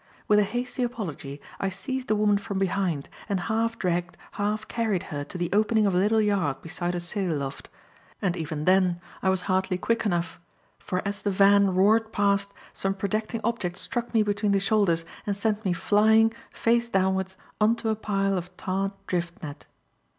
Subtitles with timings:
[0.27, 5.03] With a hasty apology, I seized the woman from behind and half dragged, half carried
[5.13, 7.69] her to the opening of a little yard beside a sail loft.
[8.19, 10.39] And even then, I was hardly quick enough,
[10.79, 15.35] for as the van roared past some projecting object struck me between the shoulders and
[15.35, 19.67] sent me flying, face downwards, on to a pile of tarred drift net.